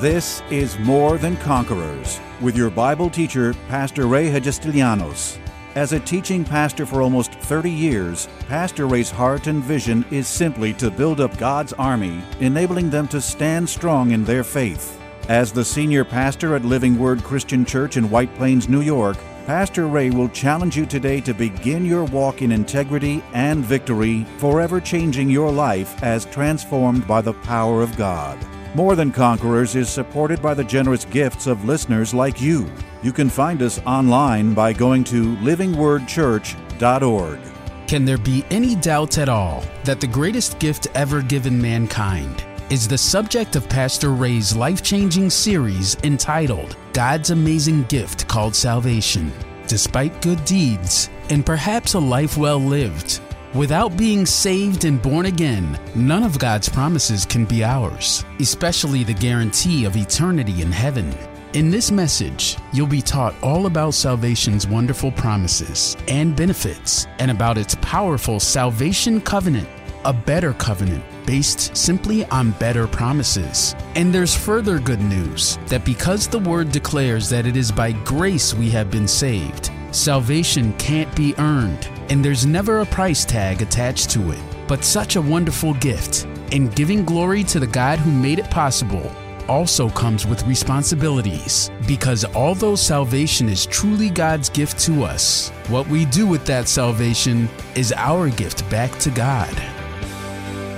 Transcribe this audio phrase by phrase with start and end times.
[0.00, 5.38] This is More Than Conquerors with your Bible teacher, Pastor Ray Hagestilianos.
[5.74, 10.72] As a teaching pastor for almost 30 years, Pastor Ray's heart and vision is simply
[10.74, 15.00] to build up God's army, enabling them to stand strong in their faith.
[15.28, 19.88] As the senior pastor at Living Word Christian Church in White Plains, New York, Pastor
[19.88, 25.28] Ray will challenge you today to begin your walk in integrity and victory, forever changing
[25.28, 28.38] your life as transformed by the power of God.
[28.78, 32.70] More Than Conquerors is supported by the generous gifts of listeners like you.
[33.02, 37.40] You can find us online by going to livingwordchurch.org.
[37.88, 42.86] Can there be any doubt at all that the greatest gift ever given mankind is
[42.86, 49.32] the subject of Pastor Ray's life changing series entitled God's Amazing Gift Called Salvation?
[49.66, 53.20] Despite good deeds and perhaps a life well lived,
[53.54, 59.14] Without being saved and born again, none of God's promises can be ours, especially the
[59.14, 61.14] guarantee of eternity in heaven.
[61.54, 67.56] In this message, you'll be taught all about salvation's wonderful promises and benefits, and about
[67.56, 69.68] its powerful salvation covenant,
[70.04, 73.74] a better covenant based simply on better promises.
[73.94, 78.52] And there's further good news that because the word declares that it is by grace
[78.52, 84.10] we have been saved, salvation can't be earned and there's never a price tag attached
[84.10, 84.38] to it.
[84.66, 89.10] But such a wonderful gift, and giving glory to the God who made it possible,
[89.48, 91.70] also comes with responsibilities.
[91.86, 97.48] Because although salvation is truly God's gift to us, what we do with that salvation
[97.74, 99.54] is our gift back to God.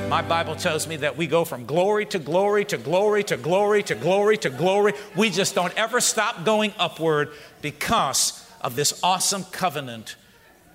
[0.08, 3.82] My Bible tells me that we go from glory to glory to glory to glory
[3.84, 4.92] to glory to glory.
[5.16, 7.30] We just don't ever stop going upward
[7.62, 10.16] because of this awesome covenant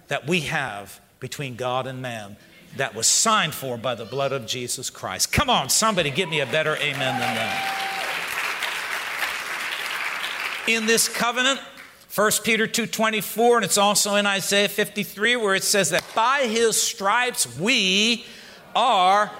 [0.07, 2.37] that we have between God and man
[2.77, 5.31] that was signed for by the blood of Jesus Christ.
[5.31, 7.91] Come on, somebody give me a better amen than that.
[10.67, 11.59] In this covenant,
[12.13, 16.81] 1 Peter 2:24 and it's also in Isaiah 53 where it says that by his
[16.81, 18.25] stripes we
[18.75, 19.31] are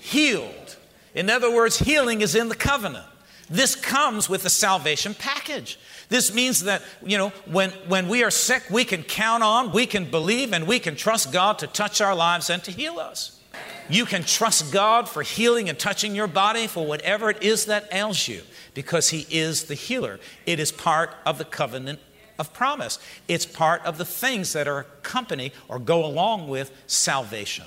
[0.00, 0.76] healed.
[1.14, 3.04] In other words, healing is in the covenant.
[3.50, 5.78] This comes with the salvation package.
[6.12, 9.86] This means that, you know, when, when we are sick, we can count on, we
[9.86, 13.40] can believe, and we can trust God to touch our lives and to heal us.
[13.88, 17.88] You can trust God for healing and touching your body for whatever it is that
[17.90, 18.42] ails you
[18.74, 20.20] because He is the healer.
[20.44, 21.98] It is part of the covenant
[22.38, 27.64] of promise, it's part of the things that are accompany or go along with salvation.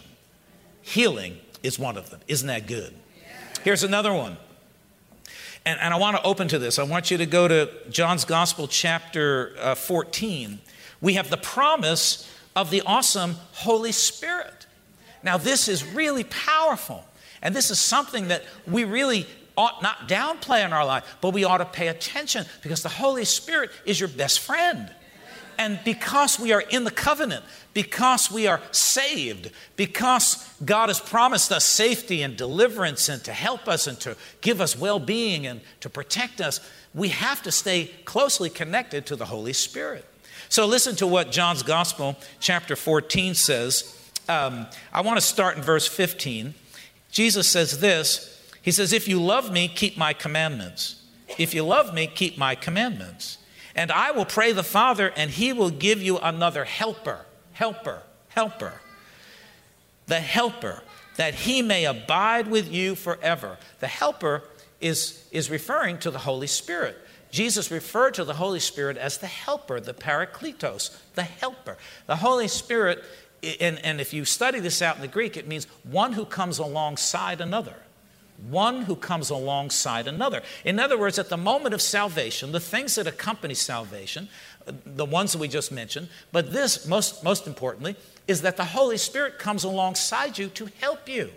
[0.83, 2.19] Healing is one of them.
[2.27, 2.93] Isn't that good?
[3.63, 4.37] Here's another one.
[5.65, 6.77] And, and I want to open to this.
[6.77, 10.59] I want you to go to John's Gospel, chapter uh, 14.
[11.01, 14.67] We have the promise of the awesome Holy Spirit.
[15.23, 17.03] Now, this is really powerful.
[17.41, 19.27] And this is something that we really
[19.57, 23.25] ought not downplay in our life, but we ought to pay attention because the Holy
[23.25, 24.91] Spirit is your best friend.
[25.57, 27.43] And because we are in the covenant,
[27.73, 33.67] because we are saved, because God has promised us safety and deliverance and to help
[33.67, 36.59] us and to give us well being and to protect us,
[36.93, 40.05] we have to stay closely connected to the Holy Spirit.
[40.49, 43.91] So, listen to what John's Gospel, chapter 14, says.
[44.27, 46.53] Um, I want to start in verse 15.
[47.11, 51.01] Jesus says this He says, If you love me, keep my commandments.
[51.37, 53.39] If you love me, keep my commandments.
[53.75, 58.73] And I will pray the Father, and he will give you another helper, helper, helper.
[60.07, 60.81] The helper,
[61.17, 63.57] that he may abide with you forever.
[63.81, 64.43] The helper
[64.79, 66.97] is, is referring to the Holy Spirit.
[67.31, 71.77] Jesus referred to the Holy Spirit as the helper, the parakletos, the helper.
[72.05, 73.03] The Holy Spirit,
[73.59, 76.59] and, and if you study this out in the Greek, it means one who comes
[76.59, 77.75] alongside another
[78.49, 80.41] one who comes alongside another.
[80.63, 84.27] In other words, at the moment of salvation, the things that accompany salvation,
[84.67, 87.95] uh, the ones that we just mentioned, but this, most, most importantly,
[88.27, 91.31] is that the Holy Spirit comes alongside you to help you,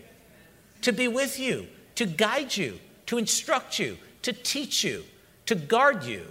[0.82, 5.04] to be with you, to guide you, to instruct you, to teach you,
[5.46, 6.26] to guard you,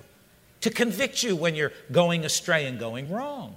[0.61, 3.55] to convict you when you're going astray and going wrong.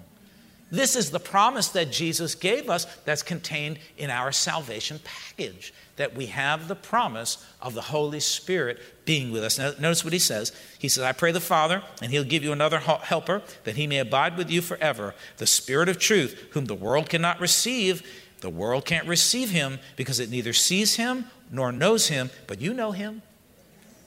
[0.71, 6.17] This is the promise that Jesus gave us that's contained in our salvation package that
[6.17, 9.59] we have the promise of the Holy Spirit being with us.
[9.59, 10.51] Now, notice what he says.
[10.79, 13.99] He says, I pray the Father, and he'll give you another helper, that he may
[13.99, 18.03] abide with you forever, the Spirit of truth, whom the world cannot receive.
[18.41, 22.73] The world can't receive him because it neither sees him nor knows him, but you
[22.73, 23.21] know him.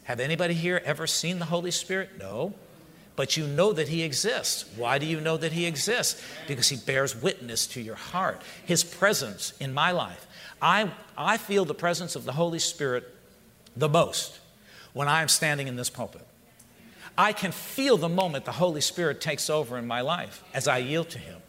[0.06, 2.18] Have anybody here ever seen the Holy Spirit?
[2.18, 2.56] No.
[3.16, 4.66] But you know that He exists.
[4.76, 6.22] Why do you know that He exists?
[6.48, 8.42] Because He bears witness to your heart.
[8.66, 10.28] His presence in my life
[10.64, 13.14] I, I feel the presence of the Holy Spirit
[13.76, 14.40] the most
[14.94, 16.26] when I am standing in this pulpit.
[17.18, 20.78] I can feel the moment the Holy Spirit takes over in my life as I
[20.78, 21.42] yield to Him.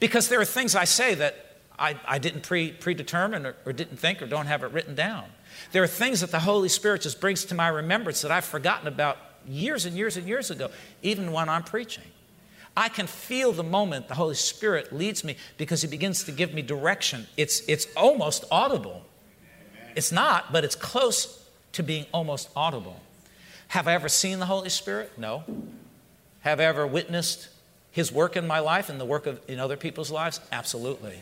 [0.00, 1.44] Because there are things I say that
[1.78, 5.26] I, I didn't pre, predetermine or, or didn't think or don't have it written down.
[5.72, 8.88] There are things that the Holy Spirit just brings to my remembrance that I've forgotten
[8.88, 9.18] about
[9.48, 10.70] years and years and years ago,
[11.02, 12.04] even when I'm preaching.
[12.76, 16.54] I can feel the moment the Holy Spirit leads me because He begins to give
[16.54, 17.26] me direction.
[17.36, 19.04] It's, it's almost audible.
[19.96, 23.00] It's not, but it's close to being almost audible.
[23.68, 25.18] Have I ever seen the Holy Spirit?
[25.18, 25.42] No.
[26.40, 27.48] Have I ever witnessed
[27.90, 30.40] His work in my life and the work of, in other people's lives?
[30.52, 31.18] Absolutely.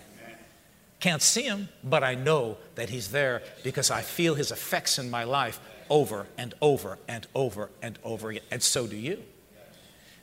[1.00, 5.10] Can't see him, but I know that he's there because I feel his effects in
[5.10, 8.42] my life over and over and over and over again.
[8.50, 9.22] And so do you.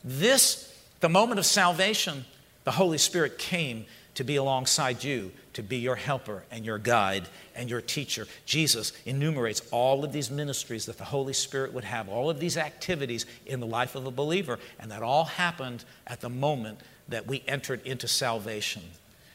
[0.03, 2.25] This, the moment of salvation,
[2.63, 7.27] the Holy Spirit came to be alongside you, to be your helper and your guide
[7.55, 8.27] and your teacher.
[8.45, 12.57] Jesus enumerates all of these ministries that the Holy Spirit would have, all of these
[12.57, 17.27] activities in the life of a believer, and that all happened at the moment that
[17.27, 18.83] we entered into salvation.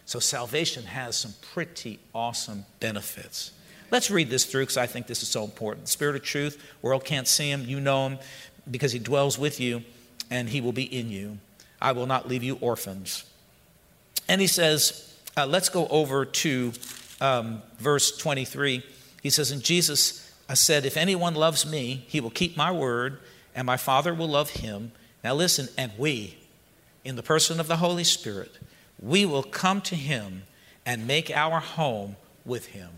[0.06, 3.52] So salvation has some pretty awesome benefits.
[3.90, 5.86] Let's read this through because I think this is so important.
[5.86, 8.18] The Spirit of truth, world can't see him, you know him
[8.70, 9.82] because he dwells with you
[10.30, 11.38] and he will be in you.
[11.80, 13.24] I will not leave you orphans.
[14.28, 16.72] And he says, uh, let's go over to
[17.20, 18.82] um, verse 23.
[19.22, 23.18] He says, And Jesus said, If anyone loves me, he will keep my word,
[23.54, 24.92] and my Father will love him.
[25.24, 26.38] Now listen, and we,
[27.04, 28.58] in the person of the Holy Spirit,
[29.00, 30.42] we will come to him
[30.84, 32.90] and make our home with him.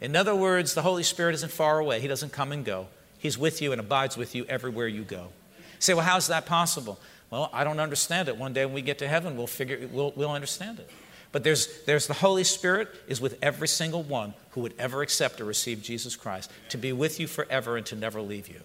[0.00, 2.00] In other words, the Holy Spirit isn't far away.
[2.00, 2.86] He doesn't come and go.
[3.18, 5.28] He's with you and abides with you everywhere you go.
[5.58, 6.98] You say, well, how's that possible?
[7.30, 8.36] Well, I don't understand it.
[8.36, 10.90] One day when we get to heaven, we'll figure we'll, we'll understand it.
[11.32, 15.40] But there's, there's the Holy Spirit is with every single one who would ever accept
[15.40, 18.60] or receive Jesus Christ to be with you forever and to never leave you.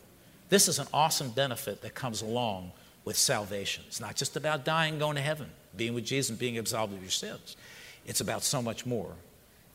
[0.50, 2.72] This is an awesome benefit that comes along
[3.04, 3.84] with salvation.
[3.88, 7.02] It's not just about dying, going to heaven being with Jesus and being absolved of
[7.02, 7.56] your sins.
[8.06, 9.12] It's about so much more.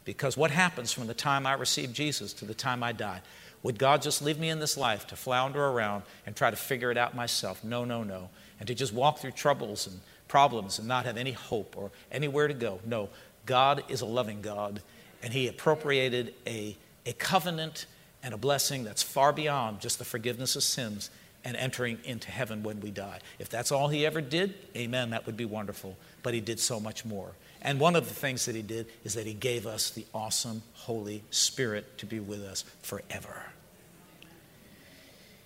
[0.04, 3.20] Because what happens from the time I received Jesus to the time I die?
[3.62, 6.90] Would God just leave me in this life to flounder around and try to figure
[6.90, 7.62] it out myself?
[7.62, 8.30] No, no, no.
[8.58, 12.48] And to just walk through troubles and problems and not have any hope or anywhere
[12.48, 12.80] to go.
[12.86, 13.10] No,
[13.44, 14.80] God is a loving God,
[15.22, 17.86] and He appropriated a, a covenant
[18.22, 21.10] and a blessing that's far beyond just the forgiveness of sins
[21.44, 23.18] and entering into heaven when we die.
[23.38, 25.96] If that's all he ever did, amen, that would be wonderful.
[26.22, 27.32] But he did so much more.
[27.62, 30.62] And one of the things that he did is that he gave us the awesome
[30.74, 33.46] Holy Spirit to be with us forever.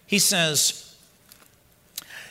[0.06, 0.96] He says,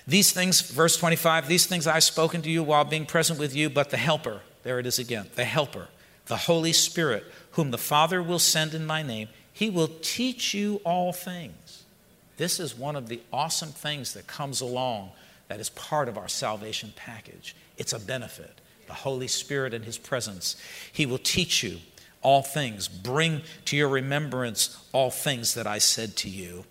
[0.08, 3.70] These things, verse 25, these things I've spoken to you while being present with you,
[3.70, 5.90] but the Helper, there it is again, the Helper,
[6.28, 10.82] the Holy Spirit, whom the Father will send in my name, he will teach you
[10.86, 11.84] all things
[12.38, 15.12] this is one of the awesome things that comes along
[15.48, 17.56] that is part of our salvation package.
[17.78, 18.60] It's a benefit.
[18.88, 20.56] The Holy Spirit and His presence.
[20.92, 21.80] He will teach you
[22.22, 26.66] all things, bring to your remembrance all things that I said to you.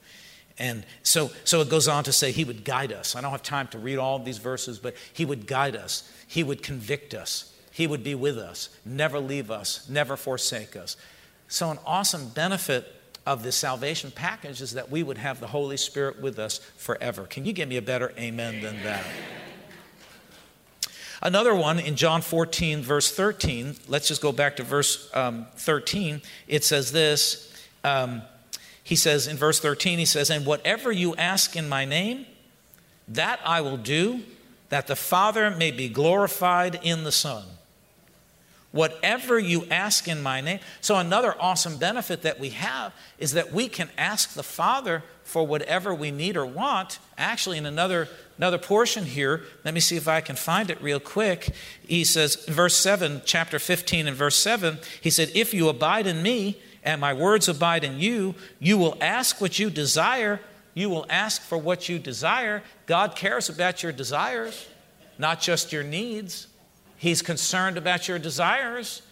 [0.59, 3.17] And so, so it goes on to say he would guide us.
[3.17, 6.11] I don't have time to read all of these verses, but he would guide us.
[6.27, 7.53] He would convict us.
[7.73, 10.97] He would be with us, never leave us, never forsake us.
[11.49, 12.87] So, an awesome benefit
[13.27, 17.25] of the salvation package is that we would have the Holy Spirit with us forever.
[17.25, 19.05] Can you give me a better amen than that?
[21.23, 26.21] Another one in John 14, verse 13, let's just go back to verse um, 13.
[26.49, 27.53] It says this
[27.85, 28.23] um,
[28.83, 32.27] He says in verse 13, He says, And whatever you ask in my name,
[33.07, 34.23] that I will do,
[34.69, 37.45] that the Father may be glorified in the Son.
[38.73, 40.59] Whatever you ask in my name.
[40.81, 45.47] So, another awesome benefit that we have is that we can ask the Father for
[45.47, 46.99] whatever we need or want.
[47.19, 51.01] Actually, in another, another portion here, let me see if I can find it real
[51.01, 51.55] quick.
[51.87, 56.23] He says, verse 7, chapter 15 and verse 7, he said, If you abide in
[56.23, 60.41] me and my words abide in you, you will ask what you desire.
[60.73, 62.63] You will ask for what you desire.
[62.87, 64.67] God cares about your desires,
[65.19, 66.47] not just your needs.
[67.03, 69.03] He's concerned about your desires.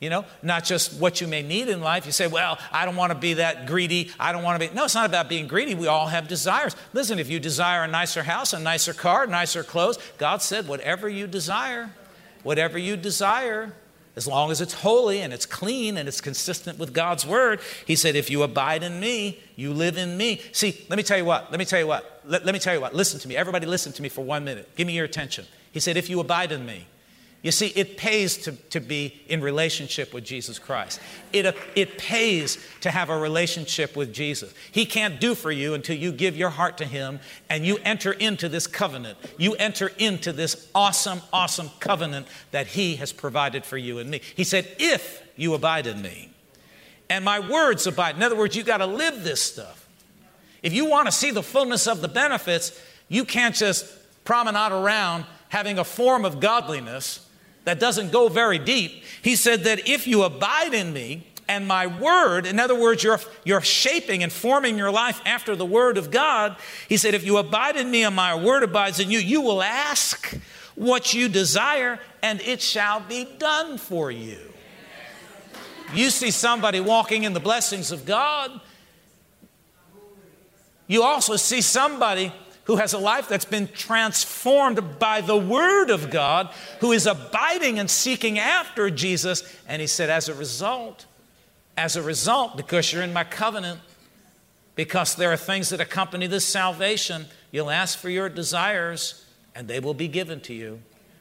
[0.00, 2.04] You know, not just what you may need in life.
[2.04, 4.10] You say, well, I don't want to be that greedy.
[4.20, 4.74] I don't want to be.
[4.74, 5.74] No, it's not about being greedy.
[5.74, 6.76] We all have desires.
[6.92, 11.08] Listen, if you desire a nicer house, a nicer car, nicer clothes, God said, whatever
[11.08, 11.90] you desire,
[12.42, 13.72] whatever you desire,
[14.14, 17.96] as long as it's holy and it's clean and it's consistent with God's word, He
[17.96, 20.42] said, if you abide in me, you live in me.
[20.52, 21.50] See, let me tell you what.
[21.50, 22.20] Let me tell you what.
[22.26, 22.94] Let, let me tell you what.
[22.94, 23.38] Listen to me.
[23.38, 24.76] Everybody, listen to me for one minute.
[24.76, 25.46] Give me your attention.
[25.70, 26.88] He said, if you abide in me,
[27.42, 31.00] You see, it pays to, to be in relationship with Jesus Christ.
[31.32, 34.54] It, it pays to have a relationship with Jesus.
[34.70, 37.18] He can't do for you until you give your heart to Him
[37.50, 39.18] and you enter into this covenant.
[39.38, 44.20] You enter into this awesome, awesome covenant that He has provided for you and me.
[44.36, 46.30] He said, If you abide in me
[47.10, 48.16] and my words abide.
[48.16, 49.88] In other words, you got to live this stuff.
[50.62, 53.84] If you want to see the fullness of the benefits, you can't just
[54.24, 57.28] promenade around having a form of godliness
[57.64, 59.04] that doesn't go very deep.
[59.22, 63.20] He said that if you abide in me and my word, in other words, you're,
[63.44, 66.56] you're shaping and forming your life after the word of God,
[66.88, 69.62] he said, if you abide in me and my word abides in you, you will
[69.62, 70.36] ask
[70.74, 74.38] what you desire and it shall be done for you.
[75.94, 78.60] You see somebody walking in the blessings of God.
[80.86, 82.32] You also see somebody
[82.64, 86.50] who has a life that's been transformed by the Word of God,
[86.80, 89.42] who is abiding and seeking after Jesus.
[89.66, 91.06] And he said, as a result,
[91.76, 93.80] as a result, because you're in my covenant,
[94.74, 99.80] because there are things that accompany this salvation, you'll ask for your desires and they
[99.80, 100.80] will be given to you.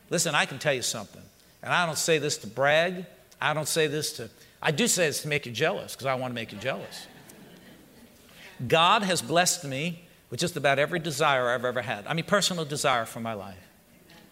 [0.10, 1.22] Listen, I can tell you something,
[1.64, 3.06] and I don't say this to brag,
[3.42, 4.30] I don't say this to,
[4.62, 7.08] I do say this to make you jealous because I want to make you jealous.
[8.68, 12.08] God has blessed me with just about every desire I've ever had.
[12.08, 13.60] I mean, personal desire for my life.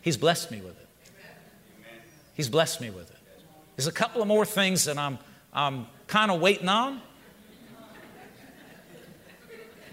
[0.01, 0.87] He's blessed me with it.
[2.33, 3.17] He's blessed me with it.
[3.75, 5.19] There's a couple of more things that I'm,
[5.53, 7.01] I'm kind of waiting on.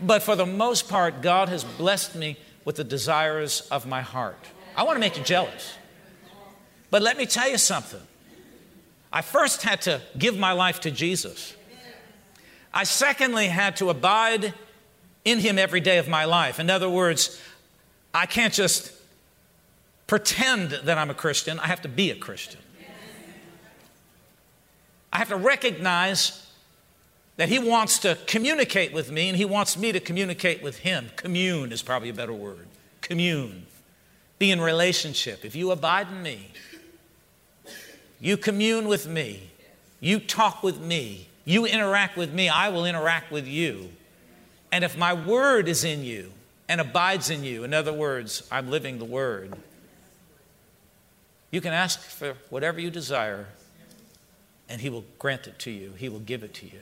[0.00, 4.38] But for the most part, God has blessed me with the desires of my heart.
[4.76, 5.74] I want to make you jealous.
[6.90, 8.00] But let me tell you something.
[9.12, 11.56] I first had to give my life to Jesus.
[12.72, 14.54] I secondly had to abide
[15.26, 16.58] in Him every day of my life.
[16.58, 17.38] In other words,
[18.14, 18.92] I can't just
[20.06, 22.60] pretend that I'm a Christian, I have to be a Christian.
[25.12, 26.46] I have to recognize
[27.36, 31.10] that He wants to communicate with me and He wants me to communicate with Him.
[31.16, 32.66] Commune is probably a better word.
[33.02, 33.66] Commune.
[34.38, 35.44] Be in relationship.
[35.44, 36.52] If you abide in me,
[38.20, 39.50] you commune with me,
[39.98, 43.90] you talk with me, you interact with me, I will interact with you.
[44.72, 46.32] And if my word is in you
[46.68, 49.54] and abides in you, in other words, I'm living the word,
[51.50, 53.46] you can ask for whatever you desire
[54.68, 55.92] and he will grant it to you.
[55.96, 56.80] He will give it to you.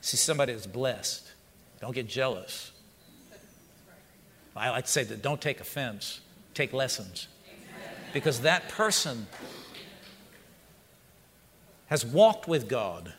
[0.00, 1.30] See somebody is blessed.
[1.80, 2.72] Don't get jealous.
[4.54, 6.20] I like to say that don't take offense,
[6.52, 7.28] take lessons.
[8.12, 9.26] Because that person
[11.86, 13.14] has walked with God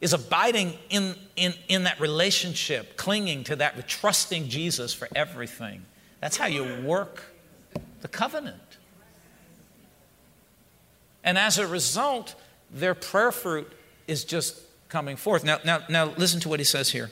[0.00, 5.84] is abiding in, in, in that relationship, clinging to that, trusting Jesus for everything.
[6.20, 7.24] That's how you work
[8.00, 8.56] the covenant.
[11.24, 12.34] And as a result,
[12.70, 13.70] their prayer fruit
[14.06, 15.44] is just coming forth.
[15.44, 17.10] Now, now, now listen to what he says here.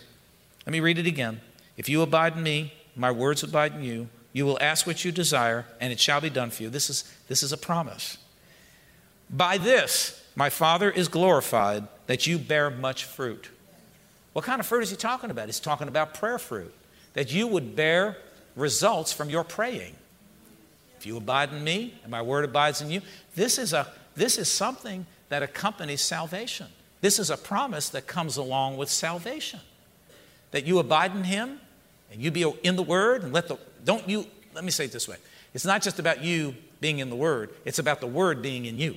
[0.65, 1.41] Let me read it again.
[1.77, 5.13] If you abide in me, my words abide in you, you will ask what you
[5.13, 6.71] desire, and it shall be done for you.
[6.71, 8.19] This is, this is a promise.
[9.29, 13.51] By this, my Father is glorified that you bear much fruit.
[14.33, 15.47] What kind of fruit is he talking about?
[15.47, 16.75] He's talking about prayer fruit,
[17.15, 18.17] that you would bear
[18.55, 19.95] results from your praying.
[20.99, 23.03] If you abide in me and my word abides in you,
[23.35, 26.67] this is, a, this is something that accompanies salvation.
[27.01, 29.61] This is a promise that comes along with salvation.
[30.53, 31.61] That you abide in him
[32.11, 34.93] and you be in the word and let the, don't you, let me say it
[34.93, 35.17] this way.
[35.55, 38.79] It's not just about you being in the word, it's about the word being in
[38.79, 38.97] you.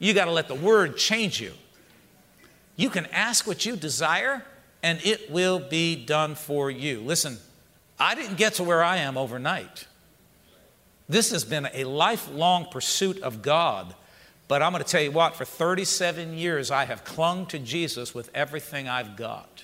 [0.00, 1.52] You got to let the word change you.
[2.74, 4.42] You can ask what you desire,
[4.82, 7.00] and it will be done for you.
[7.00, 7.38] Listen,
[7.98, 9.86] I didn't get to where I am overnight.
[11.08, 13.94] This has been a lifelong pursuit of God.
[14.48, 18.14] But I'm going to tell you what, for 37 years, I have clung to Jesus
[18.14, 19.62] with everything I've got.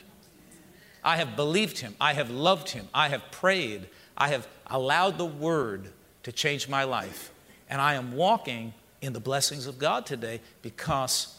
[1.03, 1.95] I have believed him.
[2.01, 2.89] I have loved him.
[2.93, 3.89] I have prayed.
[4.17, 5.93] I have allowed the word
[6.25, 7.33] to change my life.
[7.71, 11.39] And I am walking in the blessings of God today because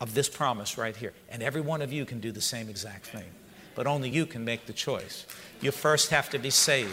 [0.00, 1.12] of this promise right here.
[1.28, 3.30] And every one of you can do the same exact thing.
[3.74, 5.26] But only you can make the choice.
[5.60, 6.90] You first have to be saved,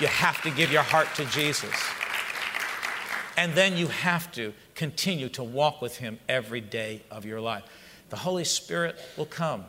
[0.00, 1.74] you have to give your heart to Jesus.
[3.36, 7.64] And then you have to continue to walk with Him every day of your life.
[8.10, 9.64] The Holy Spirit will come.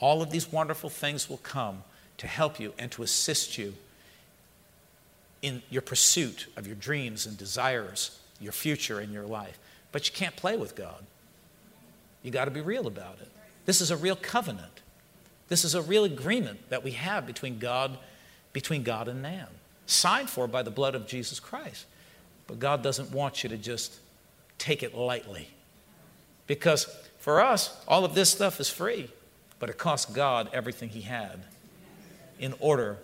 [0.00, 1.82] All of these wonderful things will come
[2.18, 3.74] to help you and to assist you
[5.40, 9.58] in your pursuit of your dreams and desires your future in your life.
[9.92, 11.04] But you can't play with God.
[12.22, 13.30] You got to be real about it.
[13.66, 14.80] This is a real covenant.
[15.48, 17.98] This is a real agreement that we have between God,
[18.52, 19.46] between God and man.
[19.86, 21.86] signed for by the blood of Jesus Christ.
[22.48, 24.00] But God doesn't want you to just
[24.58, 25.48] take it lightly.
[26.46, 26.86] Because
[27.18, 29.10] for us, all of this stuff is free,
[29.58, 31.42] but it cost God everything He had
[32.38, 32.98] in order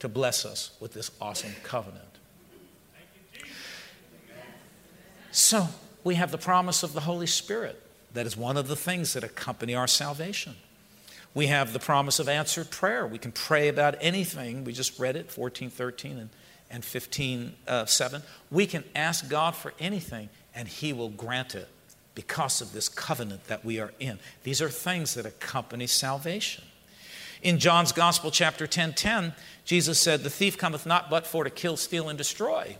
[0.00, 2.17] to bless us with this awesome covenant.
[5.38, 5.68] So,
[6.02, 7.80] we have the promise of the Holy Spirit.
[8.12, 10.56] That is one of the things that accompany our salvation.
[11.32, 13.06] We have the promise of answered prayer.
[13.06, 14.64] We can pray about anything.
[14.64, 16.30] We just read it, 14, 13, and,
[16.72, 18.22] and 15, uh, 7.
[18.50, 21.68] We can ask God for anything, and He will grant it
[22.16, 24.18] because of this covenant that we are in.
[24.42, 26.64] These are things that accompany salvation.
[27.42, 31.50] In John's Gospel, chapter 10 10, Jesus said, The thief cometh not but for to
[31.50, 32.76] kill, steal, and destroy.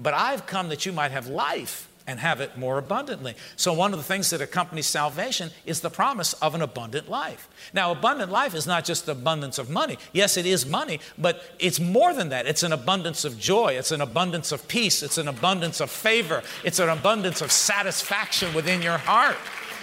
[0.00, 3.34] But I've come that you might have life and have it more abundantly.
[3.56, 7.48] So, one of the things that accompanies salvation is the promise of an abundant life.
[7.74, 9.98] Now, abundant life is not just abundance of money.
[10.14, 12.46] Yes, it is money, but it's more than that.
[12.46, 16.42] It's an abundance of joy, it's an abundance of peace, it's an abundance of favor,
[16.64, 19.36] it's an abundance of satisfaction within your heart.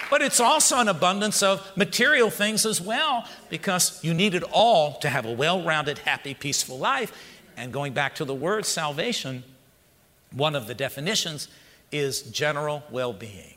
[0.10, 4.94] But it's also an abundance of material things as well, because you need it all
[5.00, 7.14] to have a well rounded, happy, peaceful life.
[7.56, 9.44] And going back to the word salvation,
[10.36, 11.48] one of the definitions
[11.92, 13.56] is general well being,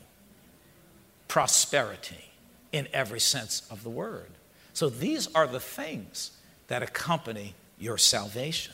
[1.27, 2.31] prosperity
[2.71, 4.29] in every sense of the word.
[4.73, 6.31] So these are the things
[6.67, 8.73] that accompany your salvation.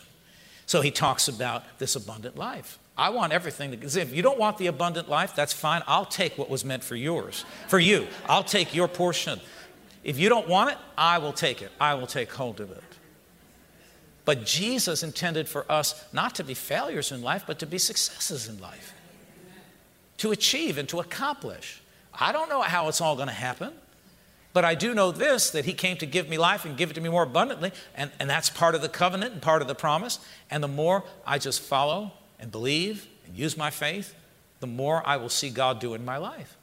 [0.66, 2.80] So he talks about this abundant life.
[2.98, 5.84] I want everything to, if you don't want the abundant life, that's fine.
[5.86, 8.08] I'll take what was meant for yours, for you.
[8.28, 9.40] I'll take your portion.
[10.04, 11.72] If you don't want it, I will take it.
[11.80, 12.84] I will take hold of it.
[14.26, 18.48] But Jesus intended for us not to be failures in life, but to be successes
[18.48, 18.94] in life,
[20.18, 21.82] to achieve and to accomplish.
[22.14, 23.72] I don't know how it's all going to happen,
[24.52, 26.94] but I do know this that He came to give me life and give it
[26.94, 29.76] to me more abundantly, and, and that's part of the covenant and part of the
[29.76, 30.18] promise.
[30.50, 34.16] And the more I just follow and believe and use my faith,
[34.60, 36.58] the more I will see God do in my life.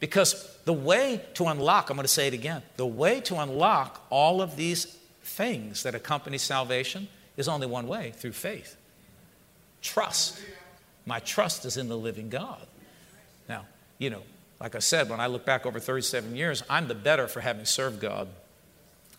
[0.00, 4.04] Because the way to unlock, I'm going to say it again, the way to unlock
[4.10, 4.97] all of these
[5.28, 8.76] things that accompany salvation is only one way through faith
[9.80, 10.40] trust.
[11.06, 12.66] My trust is in the living God.
[13.48, 13.64] Now,
[13.98, 14.22] you know,
[14.60, 17.64] like I said, when I look back over 37 years, I'm the better for having
[17.64, 18.28] served God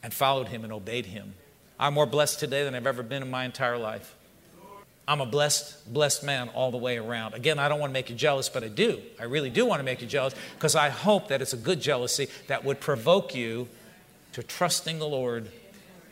[0.04, 1.34] and followed Him and obeyed Him.
[1.80, 4.16] I'm more blessed today than I've ever been in my entire life.
[5.08, 7.34] I'm a blessed, blessed man all the way around.
[7.34, 9.02] Again, I don't want to make you jealous, but I do.
[9.20, 11.82] I really do want to make you jealous because I hope that it's a good
[11.82, 13.68] jealousy that would provoke you
[14.34, 15.50] to trusting the Lord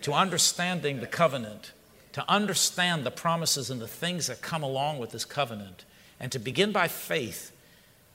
[0.01, 1.71] to understanding the covenant,
[2.13, 5.85] to understand the promises and the things that come along with this covenant,
[6.19, 7.51] and to begin by faith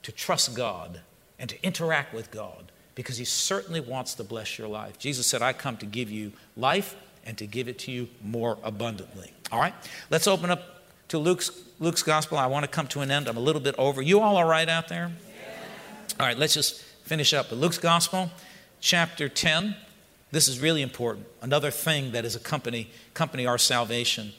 [0.02, 1.00] to trust God
[1.38, 4.98] and to interact with God because He certainly wants to bless your life.
[4.98, 8.58] Jesus said, I come to give you life and to give it to you more
[8.62, 9.32] abundantly.
[9.50, 9.74] All right,
[10.10, 12.38] let's open up to Luke's, Luke's gospel.
[12.38, 13.28] I want to come to an end.
[13.28, 14.02] I'm a little bit over.
[14.02, 15.12] You all all right out there?
[16.18, 17.48] All right, let's just finish up.
[17.48, 18.30] But Luke's gospel,
[18.80, 19.76] chapter 10.
[20.32, 21.26] This is really important.
[21.40, 24.32] Another thing that is accompany, accompany our salvation.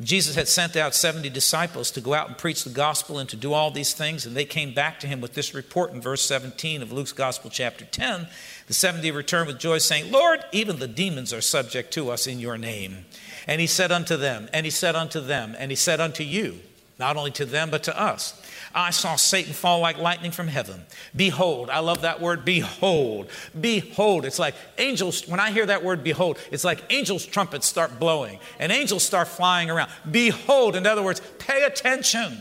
[0.00, 3.36] Jesus had sent out 70 disciples to go out and preach the gospel and to
[3.36, 6.22] do all these things, and they came back to him with this report in verse
[6.22, 8.26] 17 of Luke's Gospel, chapter 10.
[8.68, 12.40] The 70 returned with joy, saying, Lord, even the demons are subject to us in
[12.40, 13.04] your name.
[13.46, 16.60] And he said unto them, and he said unto them, and he said unto you,
[17.02, 18.40] not only to them, but to us.
[18.72, 20.84] I saw Satan fall like lightning from heaven.
[21.16, 23.28] Behold, I love that word, behold.
[23.60, 24.24] Behold.
[24.24, 28.38] It's like angels, when I hear that word behold, it's like angels' trumpets start blowing
[28.60, 29.90] and angels start flying around.
[30.08, 32.40] Behold, in other words, pay attention.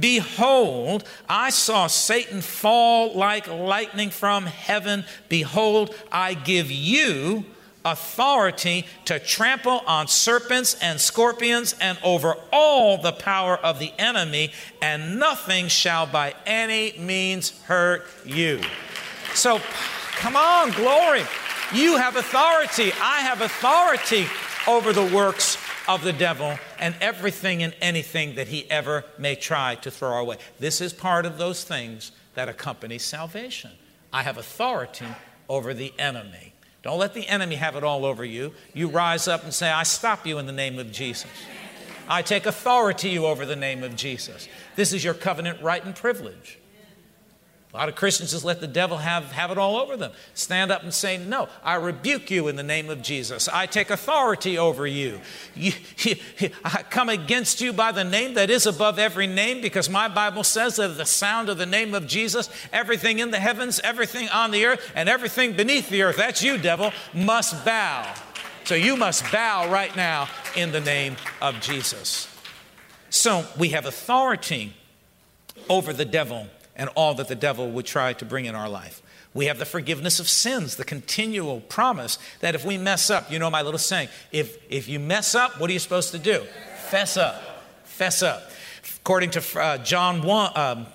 [0.00, 5.04] Behold, I saw Satan fall like lightning from heaven.
[5.28, 7.44] Behold, I give you
[7.84, 14.52] authority to trample on serpents and scorpions and over all the power of the enemy,
[14.80, 18.60] and nothing shall by any means hurt you.
[19.34, 19.60] So,
[20.16, 21.22] come on, glory.
[21.74, 22.92] You have authority.
[23.00, 24.26] I have authority
[24.68, 25.56] over the works
[25.88, 30.24] of the devil and everything and anything that he ever may try to throw our
[30.24, 30.36] way.
[30.58, 33.70] This is part of those things that accompany salvation.
[34.12, 35.06] I have authority
[35.48, 36.51] over the enemy.
[36.82, 38.52] Don't let the enemy have it all over you.
[38.74, 41.30] You rise up and say, I stop you in the name of Jesus.
[42.08, 44.48] I take authority over the name of Jesus.
[44.74, 46.58] This is your covenant right and privilege.
[47.72, 50.12] A lot of Christians just let the devil have, have it all over them.
[50.34, 53.48] Stand up and say, No, I rebuke you in the name of Jesus.
[53.48, 55.20] I take authority over you.
[55.54, 56.16] you, you
[56.62, 60.44] I come against you by the name that is above every name because my Bible
[60.44, 64.28] says that at the sound of the name of Jesus, everything in the heavens, everything
[64.28, 68.14] on the earth, and everything beneath the earth, that's you, devil, must bow.
[68.64, 72.28] So you must bow right now in the name of Jesus.
[73.08, 74.74] So we have authority
[75.70, 79.02] over the devil and all that the devil would try to bring in our life.
[79.34, 83.38] We have the forgiveness of sins, the continual promise that if we mess up, you
[83.38, 86.44] know my little saying, if, if you mess up, what are you supposed to do?
[86.88, 87.42] Fess up.
[87.84, 88.50] Fess up.
[89.00, 90.86] According to uh, John 1, um,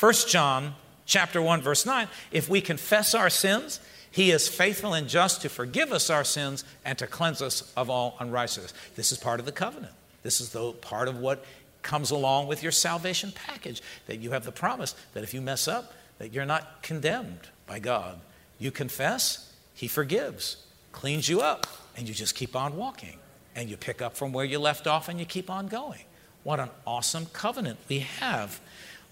[0.00, 0.74] 1 John
[1.06, 5.48] chapter 1, verse 9, if we confess our sins, he is faithful and just to
[5.48, 8.74] forgive us our sins and to cleanse us of all unrighteousness.
[8.96, 9.92] This is part of the covenant.
[10.22, 11.44] This is the part of what
[11.88, 15.66] comes along with your salvation package that you have the promise that if you mess
[15.66, 18.20] up, that you're not condemned by God.
[18.58, 20.58] You confess, He forgives,
[20.92, 23.16] cleans you up, and you just keep on walking.
[23.56, 26.02] And you pick up from where you left off and you keep on going.
[26.44, 28.60] What an awesome covenant we have.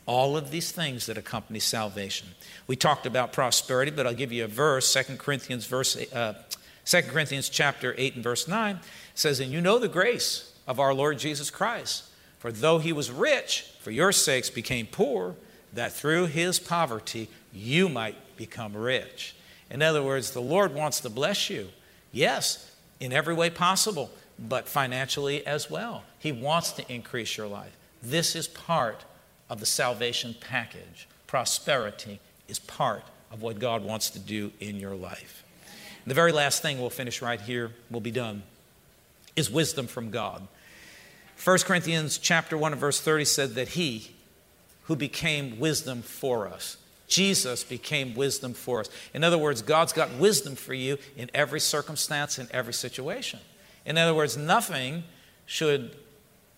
[0.05, 2.29] All of these things that accompany salvation.
[2.67, 6.35] We talked about prosperity, but I'll give you a verse, 2 Corinthians verse uh,
[6.85, 8.79] 2 Corinthians chapter 8 and verse 9
[9.15, 12.05] says, And you know the grace of our Lord Jesus Christ.
[12.39, 15.37] For though he was rich, for your sakes became poor,
[15.73, 19.35] that through his poverty you might become rich.
[19.71, 21.69] In other words, the Lord wants to bless you.
[22.13, 22.71] Yes,
[23.01, 26.05] in every way possible, but financially as well.
[26.19, 27.77] He wants to increase your life.
[28.03, 29.05] This is part
[29.49, 31.09] of the salvation package.
[31.27, 35.43] Prosperity is part of what God wants to do in your life.
[36.05, 38.43] And the very last thing we'll finish right here, we'll be done,
[39.35, 40.47] is wisdom from God.
[41.43, 44.11] 1 Corinthians chapter 1 and verse 30 said that he
[44.85, 46.77] who became wisdom for us.
[47.09, 48.89] Jesus became wisdom for us.
[49.15, 53.39] In other words, God's got wisdom for you in every circumstance, in every situation.
[53.85, 55.05] In other words, nothing
[55.45, 55.95] should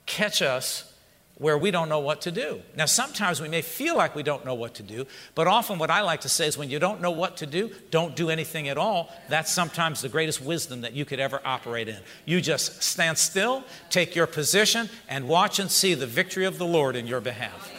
[0.06, 0.94] catch us
[1.38, 2.60] where we don't know what to do.
[2.76, 5.90] Now, sometimes we may feel like we don't know what to do, but often what
[5.90, 8.68] I like to say is when you don't know what to do, don't do anything
[8.68, 9.10] at all.
[9.28, 11.98] That's sometimes the greatest wisdom that you could ever operate in.
[12.24, 16.66] You just stand still, take your position, and watch and see the victory of the
[16.66, 17.72] Lord in your behalf.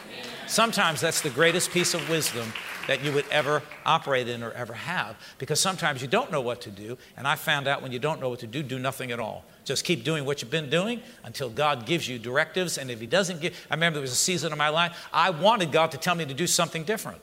[0.47, 2.53] Sometimes that's the greatest piece of wisdom
[2.87, 6.61] that you would ever operate in or ever have because sometimes you don't know what
[6.61, 6.97] to do.
[7.17, 9.45] And I found out when you don't know what to do, do nothing at all.
[9.69, 12.79] Just keep doing what you've been doing until God gives you directives.
[12.79, 15.29] And if He doesn't give, I remember there was a season of my life, I
[15.29, 17.21] wanted God to tell me to do something different.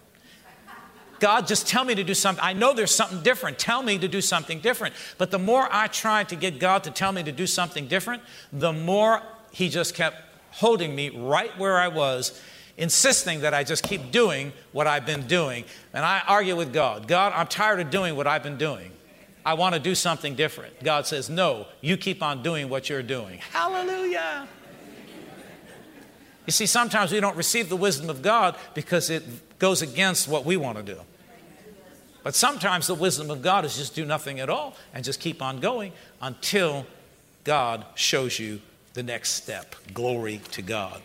[1.19, 2.45] God, just tell me to do something.
[2.45, 3.59] I know there's something different.
[3.59, 4.95] Tell me to do something different.
[5.19, 8.23] But the more I tried to get God to tell me to do something different,
[8.53, 12.41] the more He just kept holding me right where I was
[12.77, 15.65] insisting that I just keep doing what I've been doing.
[15.93, 18.93] And I argue with God God, I'm tired of doing what I've been doing.
[19.47, 20.83] I want to do something different.
[20.83, 23.39] God says, No, you keep on doing what you're doing.
[23.53, 24.49] Hallelujah.
[26.47, 29.23] You see, sometimes we don't receive the wisdom of God because it
[29.61, 31.01] goes against what we want to do.
[32.25, 35.41] But sometimes the wisdom of God is just do nothing at all and just keep
[35.41, 36.85] on going until
[37.45, 38.61] God shows you
[38.95, 39.77] the next step.
[39.95, 41.01] Glory to God.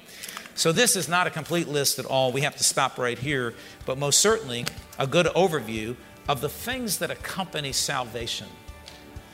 [0.55, 2.31] So, this is not a complete list at all.
[2.31, 3.53] We have to stop right here,
[3.85, 4.65] but most certainly
[4.97, 5.95] a good overview
[6.27, 8.47] of the things that accompany salvation,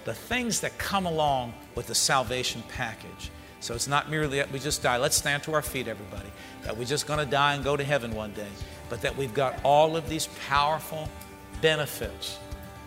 [0.06, 3.32] the things that come along with the salvation package.
[3.60, 4.98] So, it's not merely that we just die.
[4.98, 6.30] Let's stand to our feet, everybody,
[6.64, 8.48] that we're just going to die and go to heaven one day,
[8.90, 11.10] but that we've got all of these powerful
[11.62, 12.38] benefits.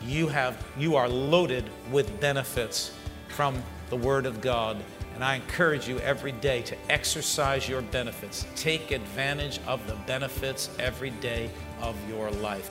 [0.06, 2.94] You, have, you are loaded with benefits
[3.28, 3.60] from
[3.90, 4.82] the Word of God
[5.20, 8.46] and I encourage you every day to exercise your benefits.
[8.56, 11.50] Take advantage of the benefits every day
[11.82, 12.70] of your life.